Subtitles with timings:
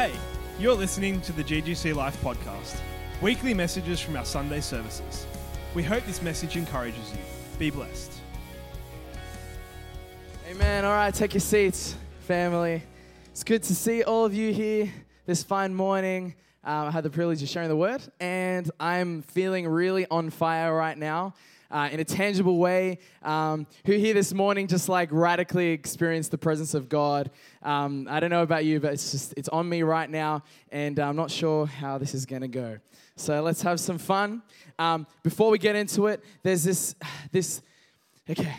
[0.00, 0.14] Hey,
[0.58, 2.80] you're listening to the GGC Life podcast,
[3.20, 5.26] weekly messages from our Sunday services.
[5.74, 7.18] We hope this message encourages you.
[7.58, 8.10] Be blessed.
[10.48, 10.86] Amen.
[10.86, 12.82] All right, take your seats, family.
[13.30, 14.90] It's good to see all of you here
[15.26, 16.34] this fine morning.
[16.64, 20.74] Um, I had the privilege of sharing the word, and I'm feeling really on fire
[20.74, 21.34] right now.
[21.70, 26.38] Uh, in a tangible way, um, who here this morning just like radically experienced the
[26.38, 27.30] presence of God.
[27.62, 30.98] Um, I don't know about you, but it's just it's on me right now, and
[30.98, 32.78] I'm not sure how this is going to go.
[33.14, 34.42] So let's have some fun.
[34.78, 36.94] Um, before we get into it, there's this
[37.30, 37.62] this
[38.28, 38.56] okay.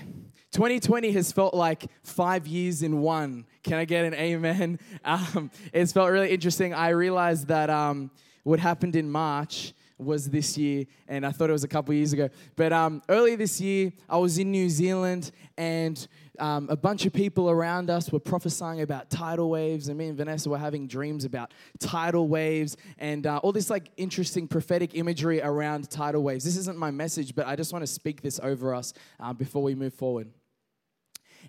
[0.51, 3.45] 2020 has felt like five years in one.
[3.63, 4.79] Can I get an amen?
[5.03, 6.73] Um, it's felt really interesting.
[6.73, 8.11] I realized that um,
[8.43, 12.13] what happened in March was this year, and I thought it was a couple years
[12.13, 12.29] ago.
[12.55, 16.07] But um, earlier this year, I was in New Zealand, and
[16.39, 20.17] um, a bunch of people around us were prophesying about tidal waves, and me and
[20.17, 25.41] Vanessa were having dreams about tidal waves and uh, all this like interesting prophetic imagery
[25.41, 26.43] around tidal waves.
[26.43, 29.61] This isn't my message, but I just want to speak this over us uh, before
[29.61, 30.29] we move forward.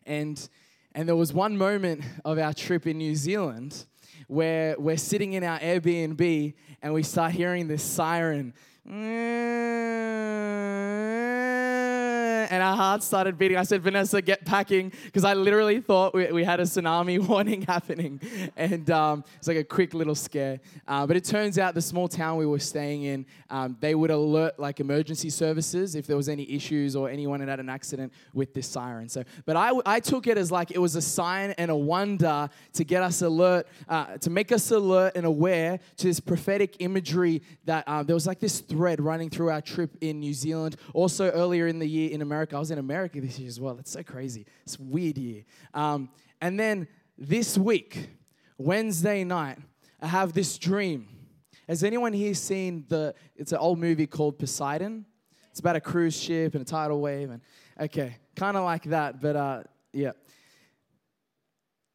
[0.05, 0.49] And
[0.95, 3.87] and there was one moment of our trip in New Zealand
[4.29, 8.55] where we're sitting in our Airbnb and we start hearing this siren
[12.53, 13.57] and our hearts started beating.
[13.57, 17.63] I said, Vanessa, get packing, because I literally thought we, we, had a tsunami warning
[17.63, 18.21] happening.
[18.59, 20.61] And um, it's like a quick little scare.
[20.87, 24.11] Uh, but it turns out the small town we were staying in, um, they would
[24.11, 28.13] alert like emergency services if there was any issues or anyone had had an accident
[28.35, 29.09] with this siren.
[29.09, 32.51] So, but I, I took it as like it was a sign and a wonder
[32.75, 37.41] to get us alert, uh, to make us alert and aware to this prophetic imagery
[37.65, 40.77] that uh, there was like this thread running through our trip in New Zealand.
[40.93, 42.57] Also, earlier in the year in America, America.
[42.57, 43.79] I was in America this year as well.
[43.79, 44.47] It's so crazy.
[44.65, 45.45] It's weird year.
[45.75, 46.09] Um,
[46.41, 48.09] and then this week,
[48.59, 49.59] Wednesday night,
[50.01, 51.07] I have this dream.
[51.69, 53.15] Has anyone here seen the?
[53.37, 55.07] It's an old movie called Poseidon.
[55.51, 57.41] It's about a cruise ship and a tidal wave, and
[57.79, 59.21] okay, kind of like that.
[59.21, 59.63] But uh,
[59.93, 60.13] yeah,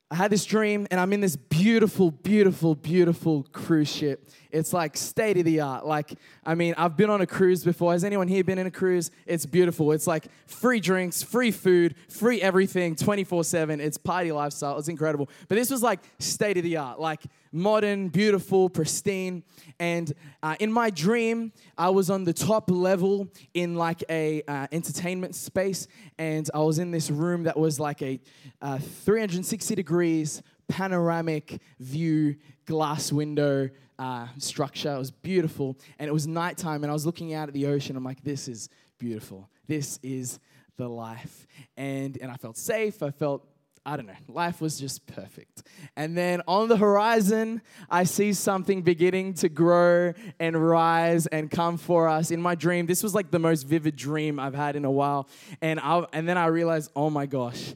[0.09, 4.29] I had this dream, and I'm in this beautiful, beautiful, beautiful cruise ship.
[4.51, 5.85] It's like state of the art.
[5.85, 7.91] Like, I mean, I've been on a cruise before.
[7.91, 9.11] Has anyone here been in a cruise?
[9.25, 9.91] It's beautiful.
[9.91, 13.81] It's like free drinks, free food, free everything, 24 7.
[13.81, 14.77] It's party lifestyle.
[14.77, 15.29] It's incredible.
[15.49, 19.43] But this was like state of the art, like modern, beautiful, pristine.
[19.79, 24.67] And uh, in my dream, I was on the top level in like a uh,
[24.71, 25.87] entertainment space,
[26.17, 28.19] and I was in this room that was like a
[28.61, 32.35] uh, 360 degrees panoramic view,
[32.65, 33.69] glass window
[33.99, 34.93] uh, structure.
[34.93, 37.95] It was beautiful, and it was nighttime, and I was looking out at the ocean.
[37.95, 39.49] I'm like, this is beautiful.
[39.67, 40.39] This is
[40.77, 43.01] the life, and and I felt safe.
[43.01, 43.47] I felt
[43.87, 45.63] I don't know, life was just perfect.
[45.95, 50.11] And then on the horizon, I see something beginning to grow
[50.41, 52.29] and rise and come for us.
[52.29, 55.29] In my dream, this was like the most vivid dream I've had in a while.
[55.61, 57.75] And, I, and then I realized, oh my gosh,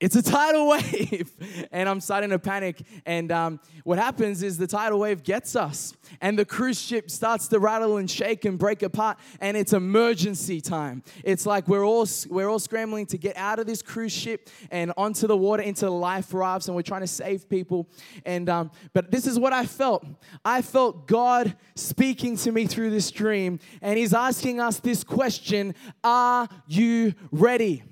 [0.00, 1.30] it's a tidal wave.
[1.70, 2.82] and I'm starting to panic.
[3.04, 7.48] And um, what happens is the tidal wave gets us, and the cruise ship starts
[7.48, 11.02] to rattle and shake and break apart, and it's emergency time.
[11.22, 14.92] It's like we're all, we're all scrambling to get out of this cruise ship and
[14.96, 17.88] onto the water, into life rafts, and we're trying to save people.
[18.24, 20.04] And um, But this is what I felt
[20.44, 25.74] I felt God speaking to me through this dream, and He's asking us this question
[26.02, 27.82] Are you ready?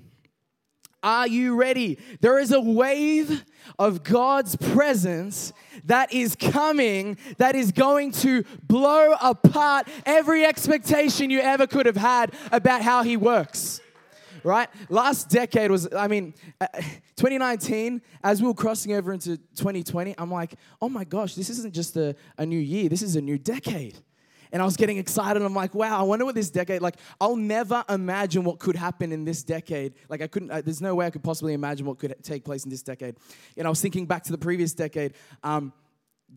[1.01, 1.97] Are you ready?
[2.19, 3.45] There is a wave
[3.77, 5.53] of God's presence
[5.85, 11.97] that is coming, that is going to blow apart every expectation you ever could have
[11.97, 13.79] had about how He works.
[14.43, 14.69] Right?
[14.89, 16.67] Last decade was, I mean, uh,
[17.17, 21.73] 2019, as we were crossing over into 2020, I'm like, oh my gosh, this isn't
[21.73, 23.99] just a, a new year, this is a new decade
[24.51, 25.41] and I was getting excited.
[25.41, 29.11] I'm like, wow, I wonder what this decade, like, I'll never imagine what could happen
[29.11, 29.93] in this decade.
[30.09, 32.63] Like, I couldn't, I, there's no way I could possibly imagine what could take place
[32.63, 33.15] in this decade.
[33.57, 35.13] And I was thinking back to the previous decade.
[35.43, 35.73] Um,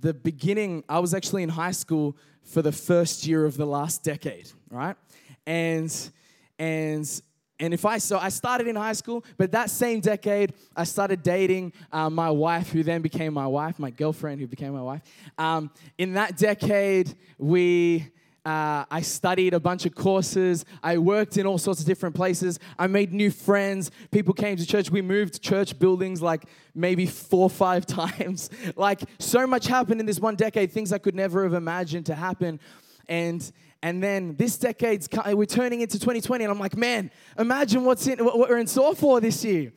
[0.00, 4.02] the beginning, I was actually in high school for the first year of the last
[4.02, 4.96] decade, right?
[5.46, 5.94] And,
[6.58, 7.22] and,
[7.62, 11.22] and if I so I started in high school, but that same decade I started
[11.22, 15.02] dating uh, my wife, who then became my wife, my girlfriend, who became my wife.
[15.38, 18.10] Um, in that decade, we
[18.44, 20.64] uh, I studied a bunch of courses.
[20.82, 22.58] I worked in all sorts of different places.
[22.76, 23.92] I made new friends.
[24.10, 24.90] People came to church.
[24.90, 28.50] We moved church buildings like maybe four or five times.
[28.74, 32.16] like so much happened in this one decade, things I could never have imagined to
[32.16, 32.58] happen.
[33.12, 38.06] And and then this decade's we're turning into 2020, and I'm like, man, imagine what's
[38.06, 39.70] in what we're in store for this year.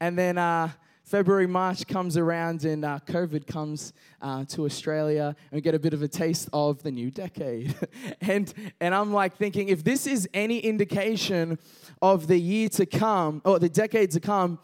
[0.00, 0.70] And then uh,
[1.04, 5.78] February, March comes around and uh, COVID comes uh, to Australia and we get a
[5.78, 7.76] bit of a taste of the new decade.
[8.20, 11.58] and, and I'm like thinking, if this is any indication
[12.02, 14.58] of the year to come or the decade to come,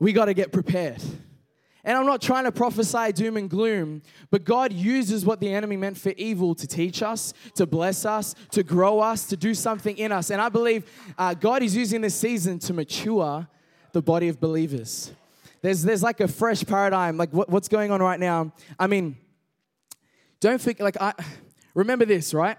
[0.00, 1.02] we got to get prepared.
[1.82, 5.76] And I'm not trying to prophesy doom and gloom, but God uses what the enemy
[5.76, 9.96] meant for evil to teach us, to bless us, to grow us, to do something
[9.96, 10.30] in us.
[10.30, 10.84] And I believe
[11.16, 13.48] uh, God is using this season to mature
[13.92, 15.10] the body of believers.
[15.62, 18.52] There's, there's like a fresh paradigm, like what, what's going on right now.
[18.78, 19.16] I mean,
[20.38, 21.14] don't think, like, I
[21.74, 22.58] remember this, right?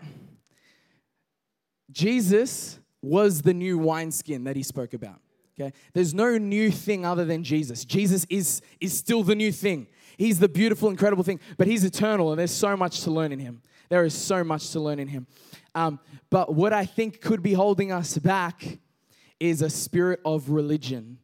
[1.92, 5.21] Jesus was the new wineskin that he spoke about.
[5.59, 5.74] Okay?
[5.94, 7.86] There's no new thing other than Jesus.
[7.86, 9.88] Jesus is, is still the new thing.
[10.18, 13.39] He's the beautiful, incredible thing, but he's eternal, and there's so much to learn in
[13.39, 13.62] him.
[13.89, 15.27] There is so much to learn in him.
[15.75, 16.00] Um,
[16.30, 18.80] but what I think could be holding us back
[19.39, 21.18] is a spirit of religion.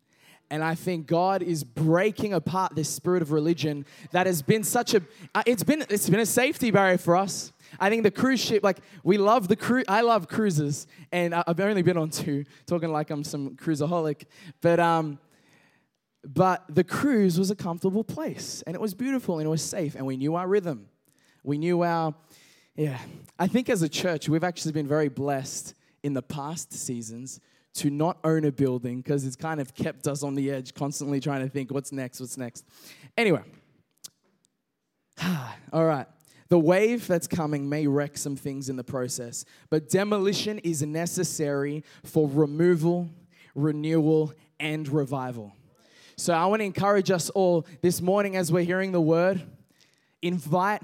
[0.50, 4.94] And I think God is breaking apart this spirit of religion that has been such
[4.94, 5.01] a
[5.35, 7.51] uh, it's been it's been a safety barrier for us.
[7.79, 9.85] I think the cruise ship, like we love the cruise.
[9.88, 12.45] I love cruises, and I've only been on two.
[12.65, 14.24] Talking like I'm some cruiseaholic,
[14.62, 15.19] but um,
[16.24, 19.95] but the cruise was a comfortable place, and it was beautiful, and it was safe,
[19.95, 20.88] and we knew our rhythm.
[21.44, 22.13] We knew our,
[22.75, 23.00] yeah.
[23.39, 27.39] I think as a church, we've actually been very blessed in the past seasons
[27.75, 31.19] to not own a building because it's kind of kept us on the edge, constantly
[31.19, 32.65] trying to think, what's next, what's next.
[33.15, 33.44] Anyway,
[35.71, 36.07] all right.
[36.50, 41.84] The wave that's coming may wreck some things in the process, but demolition is necessary
[42.04, 43.10] for removal,
[43.54, 45.54] renewal, and revival.
[46.16, 49.42] So I want to encourage us all this morning as we're hearing the word,
[50.22, 50.82] invite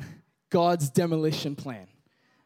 [0.50, 1.88] God's demolition plan.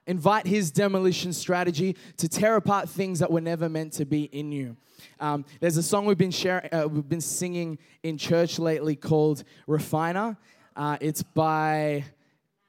[0.06, 4.54] Invite his demolition strategy to tear apart things that were never meant to be in
[4.54, 4.78] you.
[5.20, 9.44] Um, there's a song we've been sharing, uh, we've been singing in church lately called
[9.68, 10.38] "Refiner."
[10.78, 12.06] Uh, it's by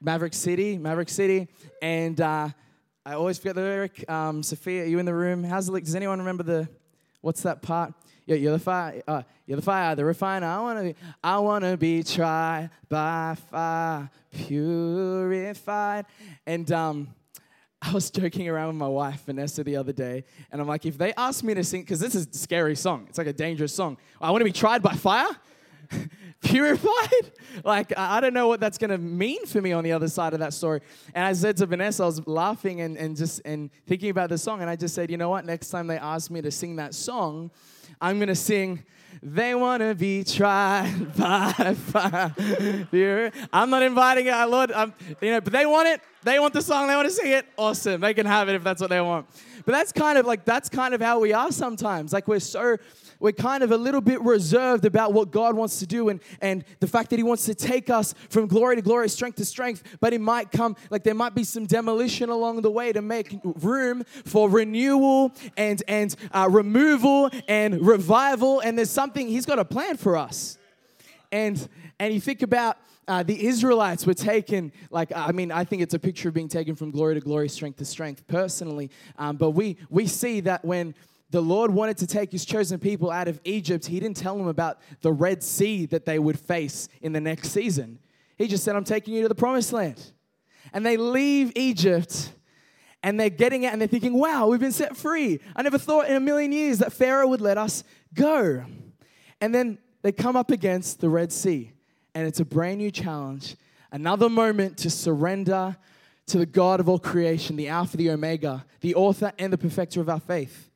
[0.01, 1.49] Maverick City, Maverick City,
[1.83, 2.49] and uh,
[3.05, 4.09] I always forget the lyric.
[4.09, 5.43] Um, Sophia, are you in the room?
[5.43, 5.83] How's the look?
[5.83, 6.69] Does anyone remember the?
[7.21, 7.95] What's that part?
[8.25, 9.03] Yeah, you're the fire.
[9.09, 10.47] Uh, you're the fire, the refiner.
[10.47, 10.95] I wanna be.
[11.25, 16.07] I wanna be tried by fire, purified.
[16.47, 17.09] And um,
[17.83, 20.97] I was joking around with my wife Vanessa the other day, and I'm like, if
[20.97, 23.07] they ask me to sing, because this is a scary song.
[23.09, 23.97] It's like a dangerous song.
[24.21, 25.29] I want to be tried by fire.
[26.41, 26.89] purified?
[27.65, 30.33] Like, I don't know what that's going to mean for me on the other side
[30.33, 30.81] of that story.
[31.13, 34.39] And I said to Vanessa, I was laughing and, and just and thinking about the
[34.39, 35.45] song, and I just said, you know what?
[35.45, 37.51] Next time they ask me to sing that song,
[38.01, 38.85] I'm going to sing,
[39.23, 43.33] They Want to Be Tried by Fire.
[43.53, 44.71] I'm not inviting it, I, Lord.
[44.71, 46.01] I'm, you know, but they want it.
[46.23, 46.87] They want the song.
[46.87, 47.47] They want to sing it.
[47.57, 48.01] Awesome.
[48.01, 49.27] They can have it if that's what they want.
[49.65, 52.13] But that's kind of like, that's kind of how we are sometimes.
[52.13, 52.77] Like, we're so
[53.21, 56.65] we're kind of a little bit reserved about what God wants to do and, and
[56.81, 59.83] the fact that He wants to take us from glory to glory, strength to strength,
[60.01, 63.37] but it might come, like there might be some demolition along the way to make
[63.43, 68.61] room for renewal and, and uh, removal and revival.
[68.61, 70.59] And there's something, He's got a plan for us.
[71.33, 71.69] And,
[71.99, 75.95] and you think about uh, the Israelites were taken, like, I mean, I think it's
[75.95, 78.91] a picture of being taken from glory to glory, strength to strength, personally.
[79.19, 80.95] Um, but we, we see that when
[81.31, 84.49] the Lord wanted to take his chosen people out of Egypt, he didn't tell them
[84.49, 87.99] about the Red Sea that they would face in the next season.
[88.37, 90.13] He just said, I'm taking you to the promised land.
[90.73, 92.33] And they leave Egypt
[93.03, 95.41] and they're getting out and they're thinking, wow, we've been set free.
[95.55, 98.65] I never thought in a million years that Pharaoh would let us go.
[99.41, 101.73] And then they come up against the Red Sea
[102.15, 103.57] and it's a brand new challenge,
[103.93, 105.77] another moment to surrender
[106.27, 110.01] to the God of all creation, the Alpha, the Omega, the author and the perfecter
[110.01, 110.68] of our faith.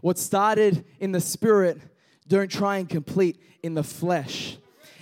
[0.00, 1.80] What started in the spirit,
[2.28, 4.58] don't try and complete in the flesh.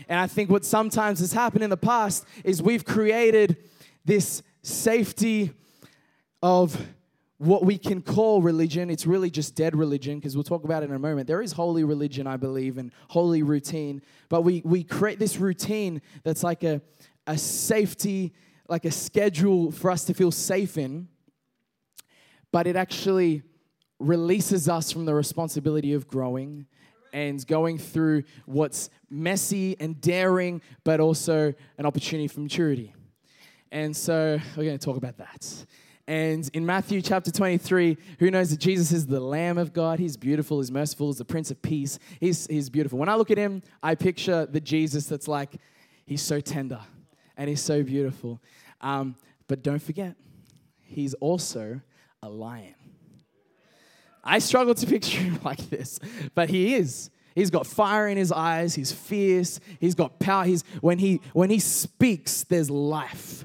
[0.09, 3.57] And I think what sometimes has happened in the past is we've created
[4.05, 5.53] this safety
[6.43, 6.79] of
[7.39, 8.91] what we can call religion.
[8.91, 11.27] It's really just dead religion because we'll talk about it in a moment.
[11.27, 14.03] There is holy religion, I believe, and holy routine.
[14.29, 16.81] But we, we create this routine that's like a,
[17.27, 18.33] a safety,
[18.69, 21.09] like a schedule for us to feel safe in.
[22.53, 23.43] But it actually
[24.05, 26.67] releases us from the responsibility of growing
[27.13, 32.93] and going through what's messy and daring, but also an opportunity for maturity.
[33.71, 35.67] And so we're going to talk about that.
[36.07, 39.99] And in Matthew chapter 23, who knows that Jesus is the Lamb of God?
[39.99, 41.99] He's beautiful, he's merciful, he's the Prince of Peace.
[42.21, 42.99] He's, he's beautiful.
[42.99, 45.57] When I look at him, I picture the Jesus that's like,
[46.05, 46.81] he's so tender
[47.39, 48.43] and he's so beautiful.
[48.83, 49.17] Um,
[49.49, 50.15] but don't forget,
[50.83, 51.81] he's also
[52.23, 52.75] a lion.
[54.25, 56.01] I struggle to picture him like this,
[56.35, 57.11] but he is.
[57.35, 58.75] He's got fire in his eyes.
[58.75, 59.61] He's fierce.
[59.81, 60.45] He's got power.
[60.45, 63.45] He's when he when he speaks, there's life.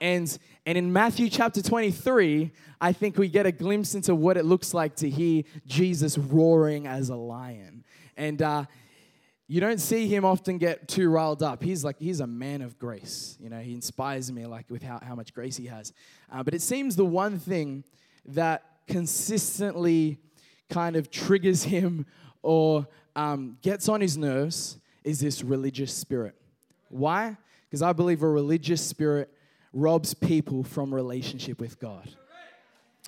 [0.00, 0.36] And
[0.66, 4.74] and in Matthew chapter 23, I think we get a glimpse into what it looks
[4.74, 7.84] like to hear Jesus roaring as a lion.
[8.16, 8.64] And uh,
[9.48, 11.62] you don't see him often get too riled up.
[11.62, 13.36] He's like, he's a man of grace.
[13.40, 15.92] You know, he inspires me like with how, how much grace he has.
[16.30, 17.82] Uh, but it seems the one thing
[18.26, 20.18] that consistently
[20.70, 22.06] kind of triggers him
[22.42, 26.34] or um, gets on his nerves is this religious spirit.
[26.88, 27.36] Why?
[27.68, 29.32] Because I believe a religious spirit
[29.72, 32.08] robs people from relationship with God.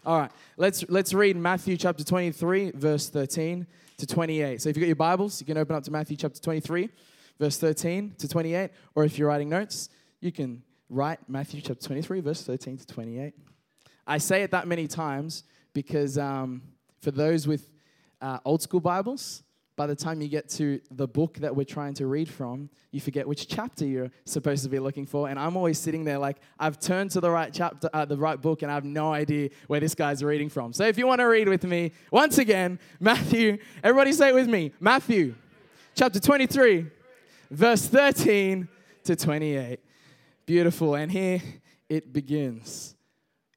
[0.06, 3.66] All right, let's, let's read Matthew chapter 23, verse 13
[3.96, 4.60] to 28.
[4.60, 6.90] So if you've got your Bibles, you can open up to Matthew chapter 23,
[7.38, 8.70] verse 13 to 28.
[8.94, 9.88] Or if you're writing notes,
[10.20, 13.32] you can write Matthew chapter 23, verse 13 to 28.
[14.06, 16.62] I say it that many times because um,
[17.02, 17.70] for those with
[18.22, 19.42] uh, old school Bibles,
[19.76, 23.00] by the time you get to the book that we're trying to read from, you
[23.00, 25.28] forget which chapter you're supposed to be looking for.
[25.28, 28.40] And I'm always sitting there like, I've turned to the right chapter, uh, the right
[28.40, 30.72] book, and I have no idea where this guy's reading from.
[30.72, 34.48] So if you want to read with me, once again, Matthew, everybody say it with
[34.48, 35.34] me Matthew
[35.96, 36.86] chapter 23,
[37.50, 38.68] verse 13
[39.04, 39.80] to 28.
[40.46, 40.94] Beautiful.
[40.94, 41.42] And here
[41.88, 42.94] it begins.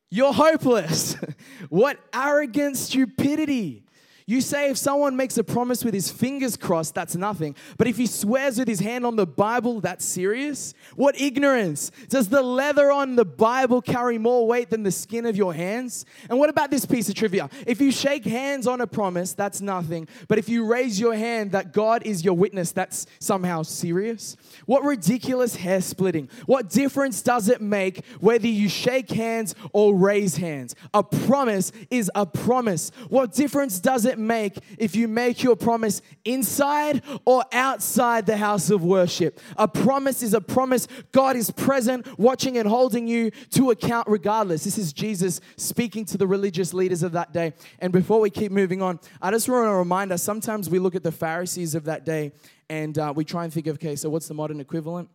[0.10, 1.18] You're hopeless.
[1.70, 3.84] what arrogant stupidity.
[4.29, 7.55] You say if someone makes a promise with his fingers crossed, that's nothing.
[7.77, 10.74] But if he swears with his hand on the Bible, that's serious?
[10.98, 11.91] What ignorance!
[12.10, 16.03] Does the leather on the Bible carry more weight than the skin of your hands?
[16.29, 17.50] And what about this piece of trivia?
[17.65, 20.10] If you shake hands on a promise, that's nothing.
[20.27, 24.36] But if you raise your hand that God is your witness, that's somehow serious?
[24.65, 26.29] What ridiculous hair splitting.
[26.48, 30.75] What difference does it make whether you shake hands or raise hands?
[30.93, 32.91] A promise is a promise.
[33.07, 38.70] What difference does it make if you make your promise inside or outside the house
[38.70, 39.40] of worship?
[39.58, 40.88] A promise is a promise.
[41.12, 44.64] God is present, watching and holding you to account regardless.
[44.64, 47.54] This is Jesus speaking to the religious leaders of that day.
[47.80, 50.96] And before we keep moving on, I just want to remind us sometimes we look
[50.96, 52.32] at the Pharisees of that day
[52.70, 55.10] and uh, we try and think of, okay, so what's the modern equivalent?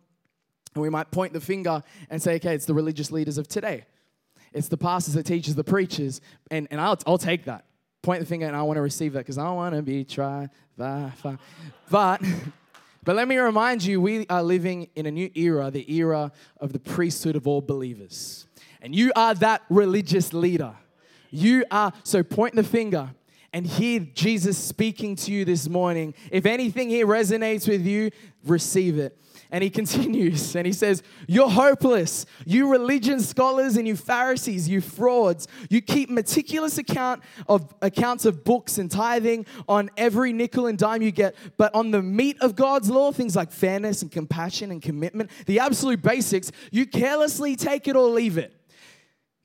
[0.73, 3.85] And we might point the finger and say, okay, it's the religious leaders of today.
[4.53, 6.21] It's the pastors, the teachers, the preachers.
[6.51, 7.65] And, and I'll, I'll take that.
[8.03, 10.49] Point the finger and I want to receive that because I want to be tried
[10.77, 11.11] by.
[11.89, 12.21] But,
[13.03, 16.73] but let me remind you, we are living in a new era, the era of
[16.73, 18.45] the priesthood of all believers.
[18.81, 20.75] And you are that religious leader.
[21.31, 23.09] You are, so point the finger
[23.53, 26.13] and hear Jesus speaking to you this morning.
[26.29, 28.11] If anything here resonates with you,
[28.43, 29.17] receive it.
[29.53, 32.25] And he continues and he says, You're hopeless.
[32.45, 35.47] You religion scholars and you Pharisees, you frauds.
[35.69, 41.01] You keep meticulous account of accounts of books and tithing on every nickel and dime
[41.01, 44.81] you get, but on the meat of God's law, things like fairness and compassion and
[44.81, 48.53] commitment, the absolute basics, you carelessly take it or leave it.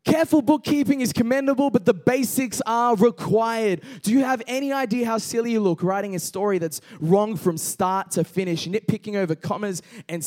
[0.08, 3.82] Careful bookkeeping is commendable, but the basics are required.
[4.00, 7.58] Do you have any idea how silly you look writing a story that's wrong from
[7.58, 10.22] start to finish, nitpicking over commas and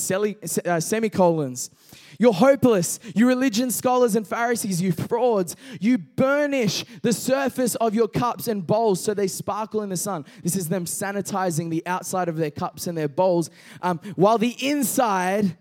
[0.66, 1.72] uh, semicolons?
[2.20, 3.00] You're hopeless.
[3.16, 5.56] You religion scholars and Pharisees, you frauds.
[5.80, 10.26] You burnish the surface of your cups and bowls so they sparkle in the sun.
[10.44, 13.50] This is them sanitizing the outside of their cups and their bowls,
[13.82, 15.58] um, while the inside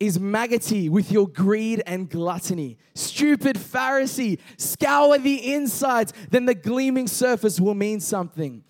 [0.00, 2.78] is maggoty with your greed and gluttony.
[2.94, 8.64] Stupid Pharisee, scour the insides, then the gleaming surface will mean something.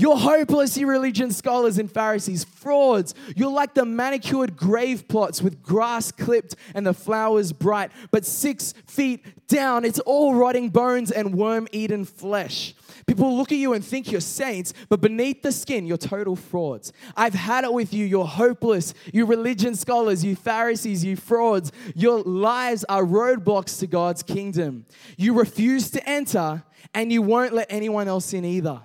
[0.00, 3.16] You're hopeless, you religion scholars and Pharisees, frauds.
[3.34, 8.74] You're like the manicured grave plots with grass clipped and the flowers bright, but six
[8.86, 12.76] feet down, it's all rotting bones and worm eaten flesh.
[13.08, 16.92] People look at you and think you're saints, but beneath the skin, you're total frauds.
[17.16, 18.06] I've had it with you.
[18.06, 18.94] You're hopeless.
[19.12, 21.72] You religion scholars, you Pharisees, you frauds.
[21.96, 24.86] Your lives are roadblocks to God's kingdom.
[25.16, 26.62] You refuse to enter,
[26.94, 28.82] and you won't let anyone else in either.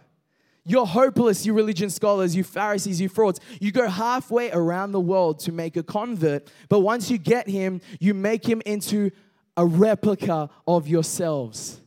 [0.65, 3.39] You're hopeless, you religion scholars, you Pharisees, you frauds.
[3.59, 7.81] You go halfway around the world to make a convert, but once you get him,
[7.99, 9.11] you make him into
[9.57, 11.81] a replica of yourselves.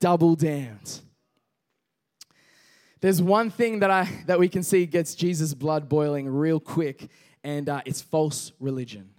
[0.00, 1.00] Double damned.
[3.00, 7.08] There's one thing that, I, that we can see gets Jesus' blood boiling real quick,
[7.42, 9.10] and uh, it's false religion.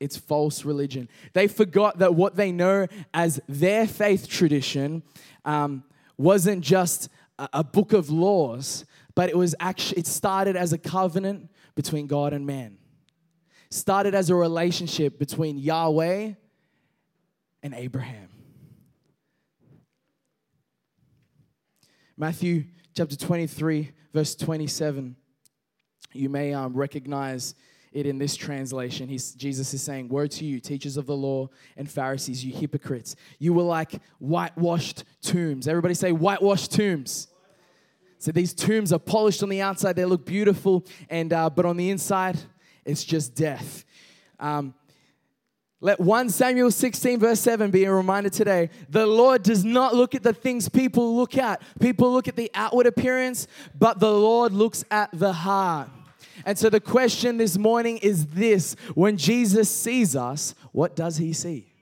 [0.00, 1.08] It's false religion.
[1.34, 5.02] They forgot that what they know as their faith tradition
[5.44, 5.84] um,
[6.16, 7.08] wasn't just
[7.52, 12.32] a book of laws, but it was actually it started as a covenant between God
[12.32, 12.78] and man.
[13.70, 16.32] Started as a relationship between Yahweh
[17.62, 18.28] and Abraham.
[22.16, 25.16] Matthew chapter 23, verse 27.
[26.12, 27.54] You may um, recognize
[27.92, 29.08] it in this translation.
[29.08, 33.16] He's, Jesus is saying, Woe to you, teachers of the law and Pharisees, you hypocrites.
[33.38, 35.66] You were like whitewashed tombs.
[35.66, 37.28] Everybody say, whitewashed tombs.
[38.20, 41.78] So these tombs are polished on the outside, they look beautiful, and, uh, but on
[41.78, 42.38] the inside,
[42.84, 43.86] it's just death.
[44.38, 44.74] Um,
[45.80, 48.68] let 1 Samuel 16, verse 7 be a reminder today.
[48.90, 51.62] The Lord does not look at the things people look at.
[51.80, 53.46] People look at the outward appearance,
[53.78, 55.88] but the Lord looks at the heart.
[56.44, 61.32] And so the question this morning is this when Jesus sees us, what does he
[61.32, 61.72] see?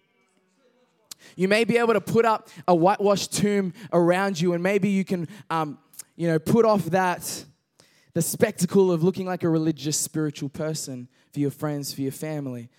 [1.35, 5.05] You may be able to put up a whitewashed tomb around you, and maybe you
[5.05, 5.79] can, um,
[6.19, 7.45] you know, put off that,
[8.13, 12.71] the spectacle of looking like a religious, spiritual person for your friends, for your family.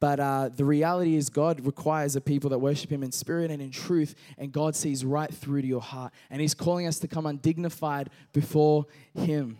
[0.00, 3.62] But uh, the reality is, God requires a people that worship Him in spirit and
[3.62, 6.12] in truth, and God sees right through to your heart.
[6.28, 9.58] And He's calling us to come undignified before Him.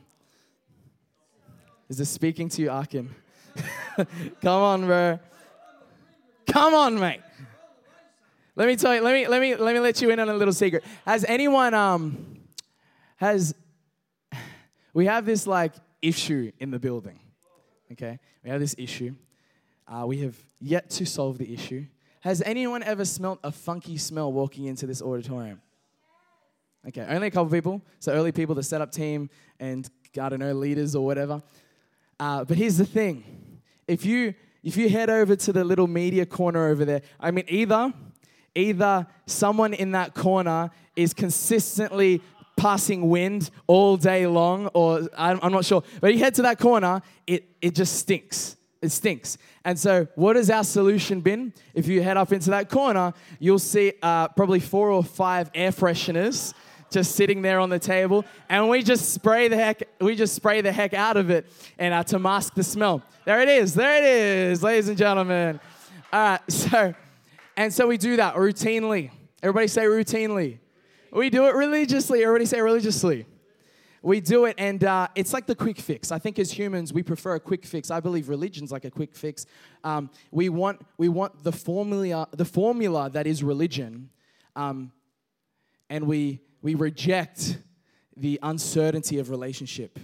[1.89, 3.15] Is this speaking to you, Arkin?
[4.43, 5.21] come on, bro.
[6.49, 7.21] Come on, mate.
[8.57, 10.35] Let me tell you, let me let me let me let you in on a
[10.35, 10.83] little secret.
[11.07, 12.38] Has anyone um
[13.19, 13.55] has
[14.95, 15.73] we have this like
[16.03, 17.21] issue in the building.
[17.93, 18.19] Okay?
[18.43, 19.15] We have this issue.
[19.87, 21.87] Uh, we have yet to solve the issue.
[22.21, 25.63] Has anyone ever smelt a funky smell walking into this auditorium?
[26.87, 27.83] Okay, only a couple people.
[27.99, 29.89] So early people, the setup team, and
[30.21, 31.43] I don't know, leaders or whatever.
[32.19, 36.27] Uh, but here's the thing: if you if you head over to the little media
[36.27, 37.93] corner over there, I mean, either
[38.55, 42.21] either someone in that corner is consistently
[42.59, 45.83] passing wind all day long, or I'm, not sure.
[46.01, 48.57] But you head to that corner, it it just stinks.
[48.83, 49.39] It stinks.
[49.65, 51.53] And so, what has our solution been?
[51.75, 55.71] If you head up into that corner, you'll see uh, probably four or five air
[55.71, 56.53] fresheners
[56.91, 60.61] just sitting there on the table, and we just spray the heck, we just spray
[60.61, 61.47] the heck out of it,
[61.79, 63.03] and uh, to mask the smell.
[63.25, 65.61] There it is, there it is, ladies and gentlemen.
[66.13, 66.95] All right, so,
[67.57, 69.11] and so we do that routinely.
[69.43, 70.59] Everybody say routinely.
[71.13, 72.23] We do it religiously.
[72.23, 73.27] Everybody say religiously.
[74.01, 76.13] We do it, and uh, it's like the quick fix.
[76.13, 77.91] I think as humans, we prefer a quick fix.
[77.91, 79.45] I believe religion's like a quick fix.
[79.83, 84.11] Um, we want we want the formula the formula that is religion,
[84.55, 84.93] um,
[85.91, 87.59] and we we reject
[88.17, 89.99] the uncertainty of relationship,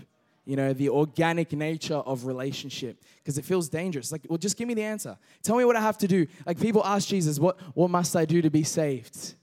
[0.45, 4.13] you know, the organic nature of relationship, because it feels dangerous.
[4.13, 5.17] Like, well, just give me the answer.
[5.43, 6.27] Tell me what I have to do.
[6.47, 9.35] Like, people ask Jesus, what, what must I do to be saved?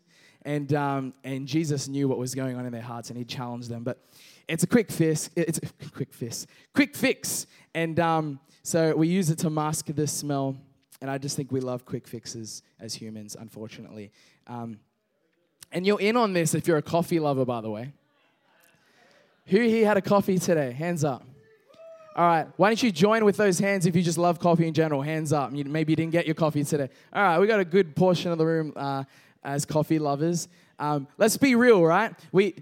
[0.43, 3.69] And, um, and Jesus knew what was going on in their hearts and he challenged
[3.69, 3.83] them.
[3.83, 3.99] But
[4.47, 5.29] it's a quick fix.
[5.35, 6.47] It's a quick fix.
[6.73, 7.45] Quick fix.
[7.75, 10.57] And um, so we use it to mask the smell.
[11.01, 14.11] And I just think we love quick fixes as humans, unfortunately.
[14.47, 14.79] Um,
[15.71, 17.93] and you're in on this if you're a coffee lover, by the way.
[19.47, 20.71] Who here had a coffee today?
[20.71, 21.23] Hands up.
[22.15, 22.47] All right.
[22.57, 25.01] Why don't you join with those hands if you just love coffee in general?
[25.01, 25.51] Hands up.
[25.51, 26.89] maybe you didn't get your coffee today.
[27.13, 27.39] All right.
[27.39, 29.05] We got a good portion of the room uh,
[29.43, 30.47] as coffee lovers.
[30.79, 32.13] Um, let's be real, right?
[32.31, 32.55] We,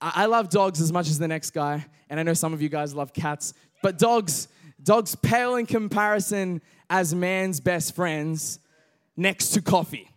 [0.00, 2.68] I love dogs as much as the next guy, and I know some of you
[2.68, 3.54] guys love cats.
[3.82, 4.48] But dogs,
[4.82, 8.58] dogs pale in comparison as man's best friends
[9.16, 10.10] next to coffee.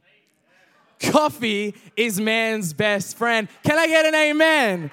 [0.99, 3.47] Coffee is man's best friend.
[3.63, 4.91] Can I get an amen?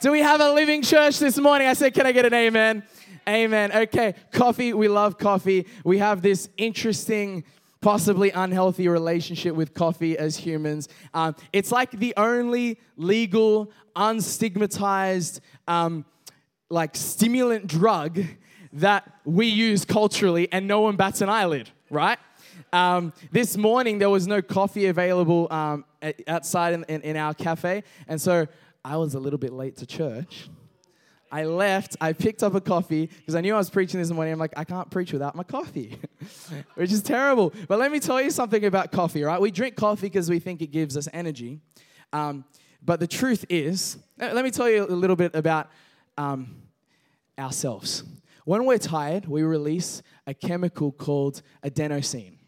[0.00, 1.68] Do we have a living church this morning?
[1.68, 2.82] I said, Can I get an amen?
[3.28, 3.70] Amen.
[3.72, 5.66] Okay, coffee, we love coffee.
[5.84, 7.44] We have this interesting,
[7.80, 10.88] possibly unhealthy relationship with coffee as humans.
[11.14, 16.04] Um, it's like the only legal, unstigmatized, um,
[16.68, 18.20] like stimulant drug
[18.72, 22.18] that we use culturally, and no one bats an eyelid, right?
[22.72, 25.84] Um, this morning, there was no coffee available um,
[26.28, 27.82] outside in, in, in our cafe.
[28.06, 28.46] And so
[28.84, 30.48] I was a little bit late to church.
[31.32, 34.32] I left, I picked up a coffee because I knew I was preaching this morning.
[34.32, 35.96] I'm like, I can't preach without my coffee,
[36.74, 37.52] which is terrible.
[37.68, 39.40] But let me tell you something about coffee, right?
[39.40, 41.60] We drink coffee because we think it gives us energy.
[42.12, 42.44] Um,
[42.82, 45.70] but the truth is, let me tell you a little bit about
[46.18, 46.56] um,
[47.38, 48.02] ourselves.
[48.44, 52.39] When we're tired, we release a chemical called adenosine.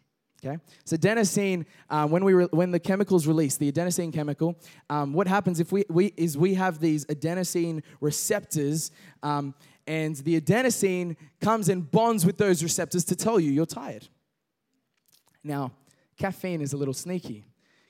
[0.44, 4.59] Okay, so adenosine, um, when we re- when the chemicals release, the adenosine chemical,
[4.90, 8.90] um, what happens if we, we is we have these adenosine receptors,
[9.22, 9.55] um,
[9.87, 14.09] and the adenosine comes and bonds with those receptors to tell you you're tired.
[15.44, 15.72] Now,
[16.18, 17.44] caffeine is a little sneaky.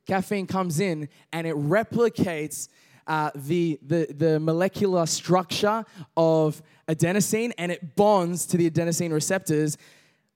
[0.06, 2.68] Caffeine comes in and it replicates
[3.06, 5.84] uh, the, the, the molecular structure
[6.16, 9.76] of adenosine and it bonds to the adenosine receptors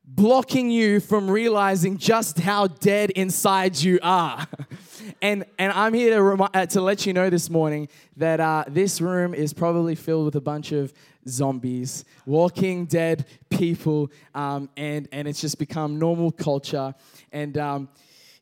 [0.06, 4.46] blocking you from realizing just how dead inside you are.
[5.22, 8.64] And, and I'm here to, remi- uh, to let you know this morning that uh,
[8.66, 10.92] this room is probably filled with a bunch of
[11.28, 16.94] zombies, walking dead people, um, and, and it's just become normal culture.
[17.32, 17.88] And, um,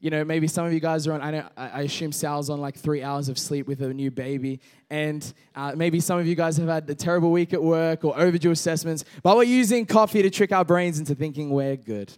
[0.05, 2.61] you know, maybe some of you guys are on, I, know, I assume Sal's on
[2.61, 4.61] like three hours of sleep with a new baby.
[4.91, 8.15] And uh, maybe some of you guys have had a terrible week at work or
[8.21, 12.13] overdue assessments, but we're using coffee to trick our brains into thinking we're good.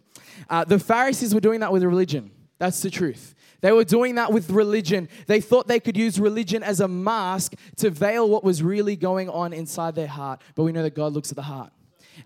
[0.51, 2.33] Uh, the Pharisees were doing that with religion.
[2.59, 3.37] That's the truth.
[3.61, 5.09] They were doing that with religion.
[5.29, 9.31] They thought they could use religion as a mask to veil what was really going
[9.31, 10.42] on inside their heart.
[10.57, 11.70] But we know that God looks at the heart.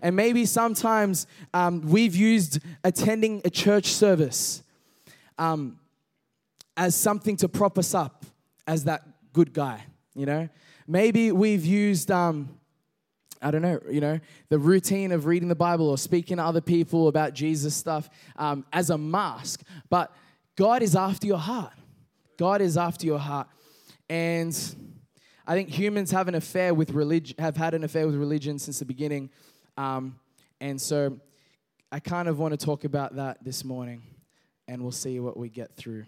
[0.01, 4.63] And maybe sometimes um, we've used attending a church service
[5.41, 5.79] um,
[6.77, 8.25] as something to prop us up
[8.67, 9.01] as that
[9.33, 10.47] good guy, you know?
[10.87, 12.59] Maybe we've used, um,
[13.41, 16.61] I don't know, you know, the routine of reading the Bible or speaking to other
[16.61, 19.63] people about Jesus stuff um, as a mask.
[19.89, 20.13] But
[20.55, 21.73] God is after your heart.
[22.37, 23.47] God is after your heart.
[24.09, 24.55] And
[25.47, 28.77] I think humans have an affair with religion, have had an affair with religion since
[28.77, 29.31] the beginning.
[29.75, 30.19] Um,
[30.59, 31.17] and so
[31.91, 34.03] I kind of want to talk about that this morning,
[34.71, 36.05] and we'll see what we get through.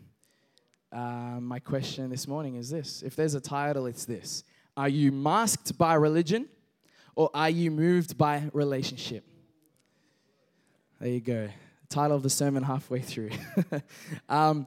[0.90, 4.46] Uh, my question this morning is this if there's a title, it's this
[4.78, 6.48] Are you masked by religion,
[7.14, 9.26] or are you moved by relationship?
[11.02, 11.50] There you go
[11.90, 13.30] title of the sermon halfway through.
[14.30, 14.66] um,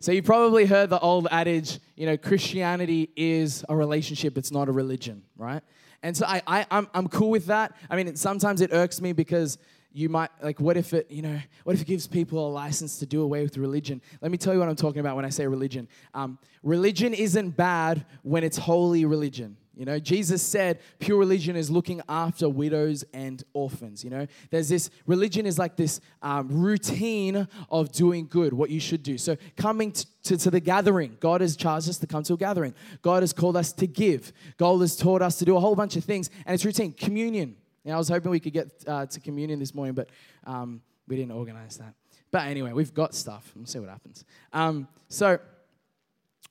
[0.00, 4.66] so you probably heard the old adage, you know, Christianity is a relationship, it's not
[4.66, 5.62] a religion, right?
[6.02, 7.76] And so I, I I'm, I'm cool with that.
[7.90, 9.58] I mean, sometimes it irks me because
[9.98, 12.98] you might like what if it you know what if it gives people a license
[12.98, 15.28] to do away with religion let me tell you what i'm talking about when i
[15.28, 21.16] say religion um, religion isn't bad when it's holy religion you know, Jesus said pure
[21.16, 24.02] religion is looking after widows and orphans.
[24.02, 28.80] You know, there's this religion is like this um, routine of doing good, what you
[28.80, 29.16] should do.
[29.16, 32.36] So, coming to, to, to, the gathering, God has charged us to come to a
[32.36, 32.74] gathering.
[33.02, 34.32] God has called us to give.
[34.56, 36.92] God has taught us to do a whole bunch of things, and it's routine.
[36.92, 37.56] Communion.
[37.88, 40.10] Know, I was hoping we could get uh, to communion this morning, but
[40.44, 41.94] um, we didn't organize that.
[42.30, 43.50] But anyway, we've got stuff.
[43.56, 44.26] We'll see what happens.
[44.52, 45.38] Um, so,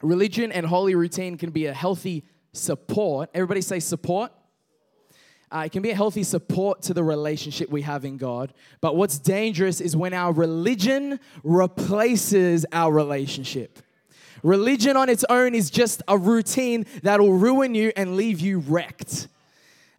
[0.02, 2.24] religion and holy routine can be a healthy
[2.54, 3.30] support.
[3.36, 4.32] Everybody say support.
[5.52, 8.52] Uh, it can be a healthy support to the relationship we have in God.
[8.82, 13.80] But what's dangerous is when our religion replaces our relationship.
[14.42, 19.28] Religion on its own is just a routine that'll ruin you and leave you wrecked.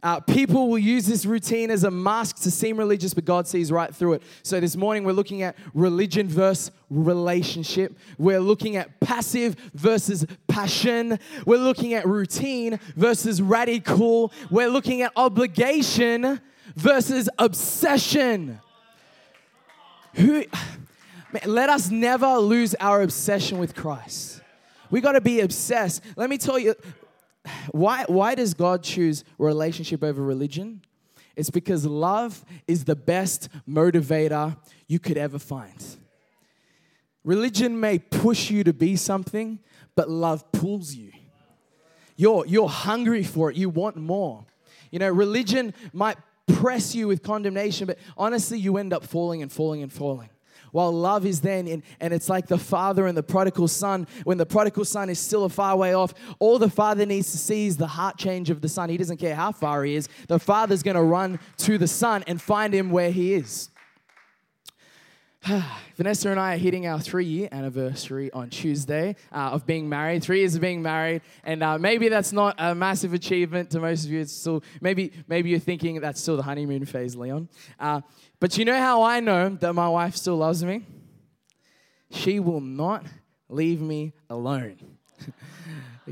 [0.01, 3.73] Uh, people will use this routine as a mask to seem religious, but God sees
[3.73, 4.23] right through it.
[4.45, 7.99] So this morning we're looking at religion versus relationship.
[8.17, 11.19] We're looking at passive versus passion.
[11.47, 14.33] We're looking at routine versus radical.
[14.51, 16.41] We're looking at obligation
[16.77, 18.61] versus obsession.
[20.15, 20.45] Who,
[21.33, 24.43] man, let us never lose our obsession with Christ.
[24.91, 26.03] We got to be obsessed.
[26.17, 26.77] Let me tell you,
[27.73, 30.83] why, why does God choose relationship over religion?
[31.37, 34.57] It's because love is the best motivator
[34.87, 35.85] you could ever find.
[37.25, 39.59] Religion may push you to be something,
[39.95, 41.13] but love pulls you.
[42.17, 44.45] You're, you're hungry for it, you want more.
[44.91, 46.17] You know, religion might
[46.49, 50.31] press you with condemnation, but honestly, you end up falling and falling and falling.
[50.79, 54.07] While love is then, in, and it's like the father and the prodigal son.
[54.23, 57.37] When the prodigal son is still a far way off, all the father needs to
[57.37, 58.89] see is the heart change of the son.
[58.89, 60.09] He doesn't care how far he is.
[60.29, 63.71] The father's going to run to the son and find him where he is.
[65.97, 70.23] Vanessa and I are hitting our three year anniversary on Tuesday uh, of being married,
[70.23, 71.23] three years of being married.
[71.45, 74.21] And uh, maybe that's not a massive achievement to most of you.
[74.21, 77.49] It's still, maybe, maybe you're thinking that's still the honeymoon phase, Leon.
[77.79, 78.01] Uh,
[78.41, 80.85] but you know how I know that my wife still loves me?
[82.11, 83.05] She will not
[83.49, 84.77] leave me alone.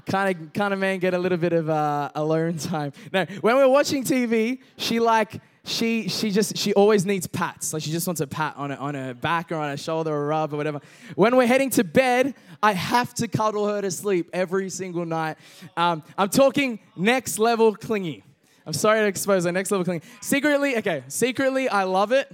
[0.06, 2.92] kind of kind of man get a little bit of uh, alone time.
[3.12, 7.72] No, when we're watching TV, she like she she just she always needs pats.
[7.72, 10.12] Like she just wants a pat on her on her back or on her shoulder
[10.14, 10.80] or rub or whatever.
[11.16, 15.36] When we're heading to bed, I have to cuddle her to sleep every single night.
[15.76, 18.22] Um, I'm talking next level clingy.
[18.64, 20.04] I'm sorry to expose that next level clingy.
[20.20, 22.30] Secretly, okay, secretly, I love it.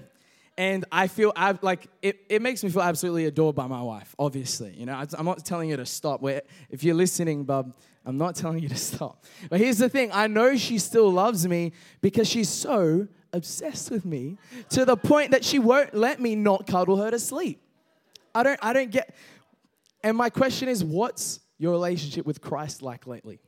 [0.59, 4.14] And I feel ab- like it, it makes me feel absolutely adored by my wife,
[4.18, 4.75] obviously.
[4.77, 6.21] You know, I'm not telling you to stop.
[6.21, 9.25] Where, if you're listening, bub, I'm not telling you to stop.
[9.49, 14.05] But here's the thing I know she still loves me because she's so obsessed with
[14.05, 14.37] me
[14.71, 17.61] to the point that she won't let me not cuddle her to sleep.
[18.35, 19.14] I don't, I don't get.
[20.03, 23.40] And my question is, what's your relationship with Christ like lately?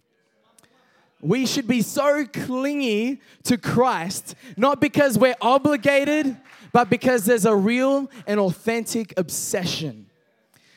[1.20, 6.36] We should be so clingy to Christ, not because we're obligated,
[6.72, 10.06] but because there's a real and authentic obsession.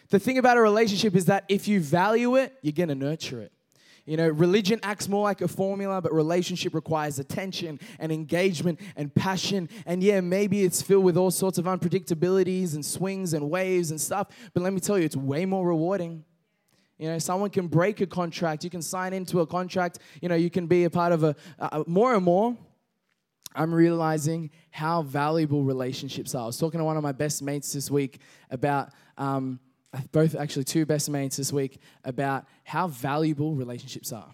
[0.10, 3.42] the thing about a relationship is that if you value it, you're going to nurture
[3.42, 3.52] it.
[4.08, 9.14] You know, religion acts more like a formula, but relationship requires attention and engagement and
[9.14, 9.68] passion.
[9.86, 14.00] And yeah, maybe it's filled with all sorts of unpredictabilities and swings and waves and
[14.00, 16.24] stuff, but let me tell you, it's way more rewarding.
[16.98, 20.36] You know, someone can break a contract, you can sign into a contract, you know,
[20.36, 21.36] you can be a part of a,
[21.86, 22.58] more and more.
[23.54, 26.44] I'm realizing how valuable relationships are.
[26.44, 28.20] I was talking to one of my best mates this week
[28.52, 29.60] about um,
[30.12, 34.30] both actually two best mates this week about how valuable relationships are.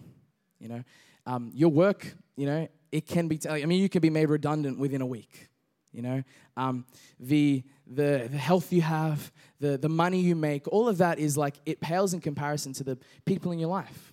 [0.58, 0.84] You know,
[1.26, 3.38] um, your work, you know, it can be.
[3.38, 5.48] T- I mean, you can be made redundant within a week.
[5.92, 6.22] You know,
[6.56, 6.86] um,
[7.20, 11.36] the, the the health you have, the the money you make, all of that is
[11.36, 14.12] like it pales in comparison to the people in your life,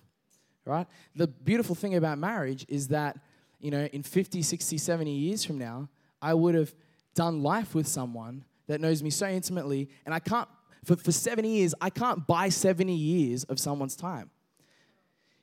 [0.64, 0.86] right?
[1.16, 3.18] The beautiful thing about marriage is that
[3.62, 5.88] you know, in 50, 60, 70 years from now,
[6.20, 6.74] I would have
[7.14, 10.48] done life with someone that knows me so intimately, and I can't
[10.84, 14.30] for, for 70 years, I can't buy 70 years of someone's time.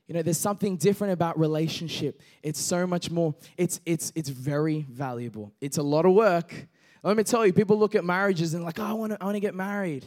[0.08, 2.22] You know, there's something different about relationship.
[2.42, 5.54] It's so much more, it's, it's, it's very valuable.
[5.62, 6.68] It's a lot of work.
[7.04, 9.26] Let me tell you, people look at marriages and like, oh, I want to I
[9.26, 10.06] wanna get married.